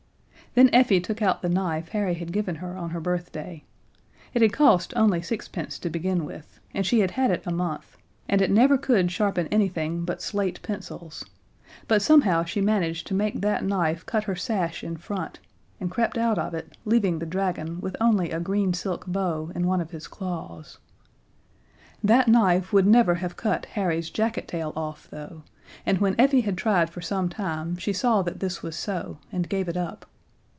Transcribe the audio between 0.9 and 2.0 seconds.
took out the knife